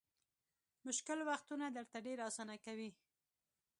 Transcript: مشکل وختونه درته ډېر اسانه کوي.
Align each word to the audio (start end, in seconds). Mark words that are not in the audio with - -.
مشکل 0.85 1.19
وختونه 1.29 1.65
درته 1.77 1.97
ډېر 2.05 2.19
اسانه 2.29 2.55
کوي. 2.65 2.89